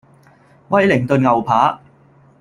[0.69, 1.79] 威靈頓牛扒